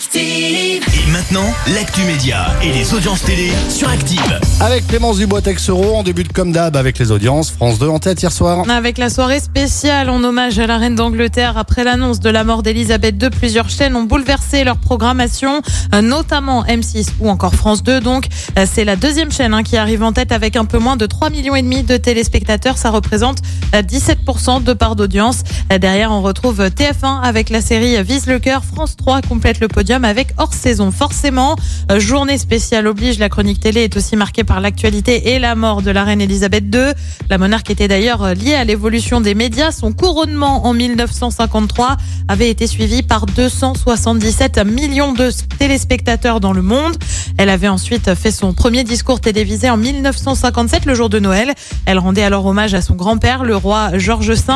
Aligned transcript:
Active. 0.00 0.82
Et 0.94 1.10
maintenant, 1.10 1.44
l'actu 1.74 2.00
média 2.04 2.46
et 2.62 2.72
les 2.72 2.94
audiences 2.94 3.22
télé 3.22 3.50
sur 3.68 3.86
Active. 3.90 4.40
Avec 4.60 4.86
Clémence 4.86 5.18
Dubois-Texero, 5.18 5.92
on 5.94 6.02
débute 6.02 6.32
comme 6.32 6.52
d'hab 6.52 6.74
avec 6.74 6.98
les 6.98 7.10
audiences. 7.10 7.50
France 7.50 7.78
2 7.78 7.86
en 7.86 7.98
tête 7.98 8.22
hier 8.22 8.32
soir. 8.32 8.64
Avec 8.70 8.96
la 8.96 9.10
soirée 9.10 9.40
spéciale 9.40 10.08
en 10.08 10.24
hommage 10.24 10.58
à 10.58 10.66
la 10.66 10.78
reine 10.78 10.94
d'Angleterre 10.94 11.58
après 11.58 11.84
l'annonce 11.84 12.18
de 12.18 12.30
la 12.30 12.44
mort 12.44 12.62
d'Elisabeth 12.62 13.22
II, 13.22 13.28
plusieurs 13.28 13.68
chaînes 13.68 13.94
ont 13.94 14.04
bouleversé 14.04 14.64
leur 14.64 14.78
programmation, 14.78 15.60
euh, 15.94 16.00
notamment 16.00 16.64
M6 16.64 17.08
ou 17.20 17.28
encore 17.28 17.54
France 17.54 17.82
2. 17.82 18.00
Donc, 18.00 18.24
euh, 18.58 18.64
c'est 18.72 18.86
la 18.86 18.96
deuxième 18.96 19.30
chaîne 19.30 19.52
hein, 19.52 19.62
qui 19.62 19.76
arrive 19.76 20.02
en 20.02 20.14
tête 20.14 20.32
avec 20.32 20.56
un 20.56 20.64
peu 20.64 20.78
moins 20.78 20.96
de 20.96 21.04
3 21.04 21.28
millions 21.28 21.56
et 21.56 21.62
demi 21.62 21.82
de 21.82 21.98
téléspectateurs. 21.98 22.78
Ça 22.78 22.88
représente 22.88 23.40
euh, 23.74 23.82
17% 23.82 24.62
de 24.64 24.72
part 24.72 24.96
d'audience. 24.96 25.42
Euh, 25.70 25.76
Derrière, 25.76 26.10
on 26.10 26.22
retrouve 26.22 26.58
TF1 26.58 27.20
avec 27.22 27.50
la 27.50 27.60
série 27.60 28.02
Vise 28.02 28.26
le 28.26 28.38
cœur. 28.38 28.64
France 28.64 28.96
3 28.96 29.20
complète 29.20 29.60
le 29.60 29.68
podium 29.68 29.89
avec 29.92 30.28
hors 30.38 30.54
saison. 30.54 30.90
Forcément, 30.90 31.56
euh, 31.90 31.98
journée 31.98 32.38
spéciale 32.38 32.86
oblige. 32.86 33.18
La 33.18 33.28
chronique 33.28 33.60
télé 33.60 33.82
est 33.82 33.96
aussi 33.96 34.16
marquée 34.16 34.44
par 34.44 34.60
l'actualité 34.60 35.34
et 35.34 35.38
la 35.38 35.54
mort 35.54 35.82
de 35.82 35.90
la 35.90 36.04
reine 36.04 36.20
Elisabeth 36.20 36.64
II. 36.72 36.92
La 37.28 37.38
monarque 37.38 37.70
était 37.70 37.88
d'ailleurs 37.88 38.22
euh, 38.22 38.34
liée 38.34 38.54
à 38.54 38.64
l'évolution 38.64 39.20
des 39.20 39.34
médias. 39.34 39.72
Son 39.72 39.92
couronnement 39.92 40.66
en 40.66 40.74
1953 40.74 41.96
avait 42.28 42.50
été 42.50 42.66
suivi 42.66 43.02
par 43.02 43.26
277 43.26 44.64
millions 44.64 45.12
de 45.12 45.30
téléspectateurs 45.58 46.38
dans 46.38 46.52
le 46.52 46.62
monde. 46.62 46.96
Elle 47.36 47.48
avait 47.48 47.68
ensuite 47.68 48.14
fait 48.14 48.30
son 48.30 48.52
premier 48.52 48.84
discours 48.84 49.20
télévisé 49.20 49.70
en 49.70 49.76
1957, 49.76 50.84
le 50.84 50.94
jour 50.94 51.08
de 51.08 51.18
Noël. 51.18 51.52
Elle 51.86 51.98
rendait 51.98 52.22
alors 52.22 52.46
hommage 52.46 52.74
à 52.74 52.82
son 52.82 52.94
grand-père, 52.94 53.44
le 53.44 53.56
roi 53.56 53.98
George 53.98 54.30
V. 54.30 54.52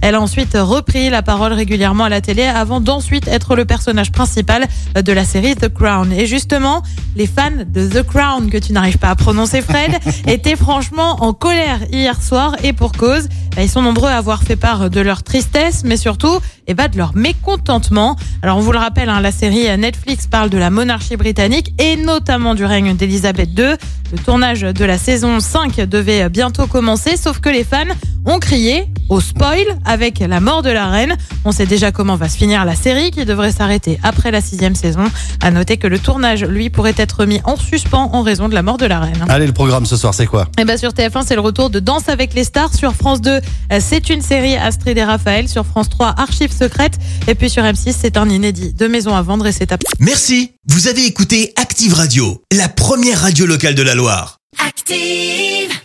Elle 0.00 0.14
a 0.14 0.20
ensuite 0.20 0.56
repris 0.58 1.10
la 1.10 1.22
parole 1.22 1.52
régulièrement 1.52 2.04
à 2.04 2.08
la 2.08 2.20
télé 2.20 2.44
avant 2.44 2.80
d'ensuite 2.80 3.28
être 3.28 3.56
le 3.56 3.64
personnage 3.64 4.12
principal 4.12 4.66
de 4.94 5.12
la 5.12 5.24
série 5.24 5.54
The 5.54 5.68
Crown. 5.68 6.12
Et 6.12 6.26
justement, 6.26 6.82
les 7.16 7.26
fans 7.26 7.50
de 7.66 7.86
The 7.86 8.02
Crown, 8.02 8.50
que 8.50 8.58
tu 8.58 8.72
n'arrives 8.72 8.98
pas 8.98 9.10
à 9.10 9.14
prononcer 9.14 9.62
Fred, 9.62 9.92
étaient 10.26 10.56
franchement 10.56 11.22
en 11.22 11.32
colère 11.32 11.80
hier 11.92 12.20
soir 12.22 12.56
et 12.62 12.72
pour 12.72 12.92
cause. 12.92 13.28
Bah, 13.56 13.62
Ils 13.62 13.70
sont 13.70 13.82
nombreux 13.82 14.08
à 14.08 14.16
avoir 14.16 14.42
fait 14.42 14.56
part 14.56 14.90
de 14.90 15.00
leur 15.00 15.22
tristesse, 15.22 15.82
mais 15.84 15.96
surtout 15.96 16.38
eh 16.66 16.74
ben, 16.74 16.88
de 16.88 16.98
leur 16.98 17.14
mécontentement. 17.16 18.16
Alors 18.42 18.58
on 18.58 18.60
vous 18.60 18.72
le 18.72 18.78
rappelle, 18.78 19.08
hein, 19.08 19.20
la 19.20 19.32
série 19.32 19.66
Netflix 19.78 20.26
parle 20.26 20.50
de 20.50 20.58
la 20.58 20.70
monarchie 20.70 21.16
britannique 21.16 21.72
et 21.78 21.96
notamment 21.96 22.54
du 22.54 22.64
règne 22.64 22.94
d'Elisabeth 22.94 23.50
II. 23.58 23.74
Le 24.12 24.18
tournage 24.24 24.60
de 24.60 24.84
la 24.84 24.98
saison 24.98 25.40
5 25.40 25.76
devait 25.80 26.28
bientôt 26.28 26.66
commencer, 26.66 27.16
sauf 27.16 27.40
que 27.40 27.48
les 27.48 27.64
fans 27.64 27.84
ont 28.24 28.38
crié 28.38 28.88
au 29.08 29.20
spoil 29.20 29.64
avec 29.84 30.18
la 30.20 30.40
mort 30.40 30.62
de 30.62 30.70
la 30.70 30.88
reine. 30.88 31.16
On 31.44 31.52
sait 31.52 31.66
déjà 31.66 31.92
comment 31.92 32.16
va 32.16 32.28
se 32.28 32.36
finir 32.36 32.64
la 32.64 32.74
série 32.74 33.10
qui 33.10 33.24
devrait 33.24 33.52
s'arrêter 33.52 33.98
après 34.02 34.30
la 34.30 34.40
sixième 34.40 34.74
saison. 34.74 35.04
À 35.42 35.50
noter 35.50 35.76
que 35.76 35.86
le 35.86 35.98
tournage, 35.98 36.44
lui, 36.44 36.70
pourrait 36.70 36.94
être 36.96 37.24
mis 37.24 37.40
en 37.44 37.56
suspens 37.56 38.10
en 38.12 38.22
raison 38.22 38.48
de 38.48 38.54
la 38.54 38.62
mort 38.62 38.78
de 38.78 38.86
la 38.86 39.00
reine. 39.00 39.24
Allez, 39.28 39.46
le 39.46 39.52
programme 39.52 39.86
ce 39.86 39.96
soir, 39.96 40.14
c'est 40.14 40.26
quoi? 40.26 40.48
Et 40.58 40.64
ben 40.64 40.76
sur 40.76 40.90
TF1, 40.90 41.24
c'est 41.26 41.34
le 41.34 41.40
retour 41.40 41.70
de 41.70 41.80
Danse 41.80 42.08
avec 42.08 42.34
les 42.34 42.44
stars. 42.44 42.74
Sur 42.74 42.94
France 42.94 43.20
2, 43.20 43.30
euh, 43.30 43.80
c'est 43.80 44.10
une 44.10 44.22
série 44.22 44.56
Astrid 44.56 44.96
et 44.98 45.04
Raphaël. 45.04 45.48
Sur 45.48 45.64
France 45.64 45.88
3, 45.88 46.14
Archives 46.18 46.52
secrètes. 46.52 46.98
Et 47.26 47.34
puis 47.34 47.50
sur 47.50 47.62
M6, 47.62 47.94
c'est 47.98 48.16
un 48.16 48.28
inédit 48.28 48.72
de 48.72 48.86
Maison 48.86 49.14
à 49.14 49.22
vendre 49.22 49.46
et 49.46 49.52
c'est 49.52 49.72
à 49.72 49.78
Merci, 50.00 50.52
vous 50.66 50.88
avez 50.88 51.04
écouté 51.06 51.52
Active 51.56 51.94
Radio, 51.94 52.42
la 52.52 52.68
première 52.68 53.20
radio 53.20 53.46
locale 53.46 53.74
de 53.74 53.82
la 53.82 53.94
Loire. 53.94 54.38
Active. 54.66 55.77